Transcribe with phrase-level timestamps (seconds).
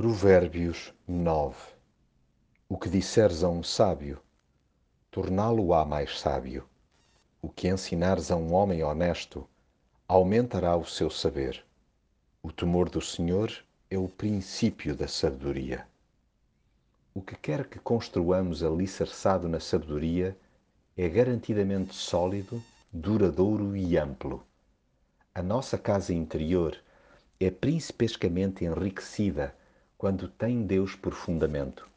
[0.00, 1.56] Provérbios 9
[2.68, 4.22] O que disseres a um sábio,
[5.10, 6.68] torná-lo-á mais sábio.
[7.42, 9.44] O que ensinares a um homem honesto,
[10.06, 11.64] aumentará o seu saber.
[12.40, 13.52] O temor do Senhor
[13.90, 15.84] é o princípio da sabedoria.
[17.12, 20.38] O que quer que construamos alicerçado na sabedoria
[20.96, 22.62] é garantidamente sólido,
[22.92, 24.46] duradouro e amplo.
[25.34, 26.78] A nossa casa interior
[27.40, 29.58] é principescamente enriquecida
[29.98, 31.88] quando tem Deus por fundamento.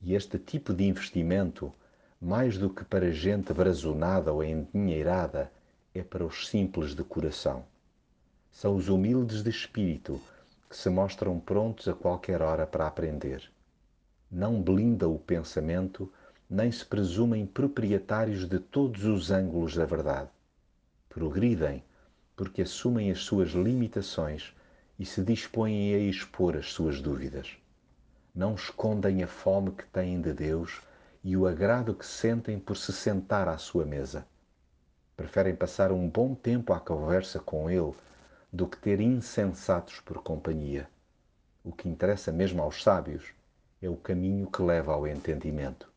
[0.00, 1.70] E este tipo de investimento,
[2.18, 5.52] mais do que para gente brazonada ou endinheirada,
[5.94, 7.62] é para os simples de coração.
[8.50, 10.18] São os humildes de espírito
[10.70, 13.52] que se mostram prontos a qualquer hora para aprender.
[14.30, 16.10] Não blinda o pensamento,
[16.48, 20.30] nem se presumem proprietários de todos os ângulos da verdade.
[21.10, 21.84] Progridem
[22.34, 24.54] porque assumem as suas limitações
[25.00, 27.56] e se dispõem a expor as suas dúvidas.
[28.34, 30.82] Não escondem a fome que têm de Deus
[31.24, 34.26] e o agrado que sentem por se sentar à sua mesa.
[35.16, 37.94] Preferem passar um bom tempo à conversa com Ele
[38.52, 40.86] do que ter insensatos por companhia.
[41.64, 43.32] O que interessa mesmo aos sábios
[43.80, 45.90] é o caminho que leva ao entendimento.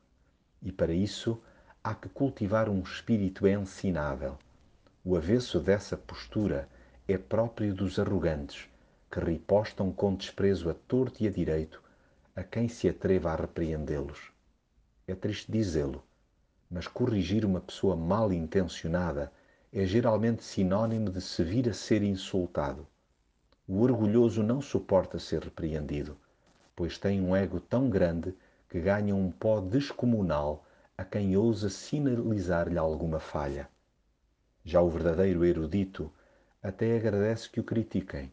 [0.61, 1.43] E para isso
[1.83, 4.37] há que cultivar um espírito ensinável.
[5.03, 6.69] O avesso dessa postura
[7.05, 8.71] é próprio dos arrogantes
[9.13, 11.79] que ripostam com desprezo a torto e a direito
[12.35, 14.31] a quem se atreva a repreendê-los.
[15.07, 16.03] É triste dizê-lo,
[16.67, 19.31] mas corrigir uma pessoa mal intencionada
[19.71, 22.87] é geralmente sinônimo de se vir a ser insultado.
[23.67, 26.17] O orgulhoso não suporta ser repreendido,
[26.75, 28.33] pois tem um ego tão grande
[28.67, 30.65] que ganha um pó descomunal
[30.97, 33.69] a quem ousa sinalizar-lhe alguma falha.
[34.65, 36.11] Já o verdadeiro erudito
[36.63, 38.31] até agradece que o critiquem,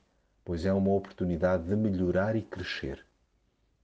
[0.51, 3.07] pois é uma oportunidade de melhorar e crescer.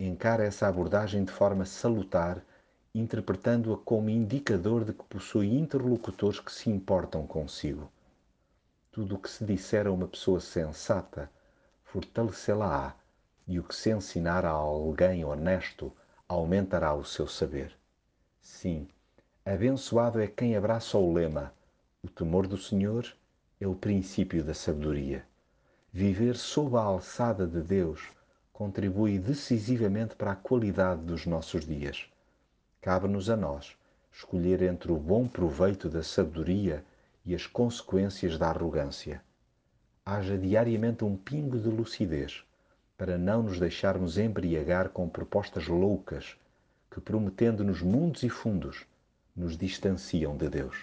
[0.00, 2.45] Encara essa abordagem de forma salutar,
[2.92, 7.88] interpretando-a como indicador de que possui interlocutores que se importam consigo.
[8.91, 11.31] Tudo o que se disser a uma pessoa sensata
[11.84, 12.97] fortalecê-la-á,
[13.47, 15.93] e o que se ensinar a alguém honesto
[16.28, 17.78] aumentará o seu saber.
[18.41, 18.88] Sim,
[19.44, 21.55] abençoado é quem abraça o lema:
[22.03, 23.06] o temor do Senhor
[23.60, 25.25] é o princípio da sabedoria.
[25.99, 28.11] Viver sob a alçada de Deus
[28.53, 32.05] contribui decisivamente para a qualidade dos nossos dias.
[32.83, 33.75] Cabe-nos a nós
[34.12, 36.85] escolher entre o bom proveito da sabedoria
[37.25, 39.23] e as consequências da arrogância.
[40.05, 42.45] Haja diariamente um pingo de lucidez
[42.99, 46.37] para não nos deixarmos embriagar com propostas loucas
[46.91, 48.85] que, prometendo-nos mundos e fundos,
[49.35, 50.77] nos distanciam de Deus.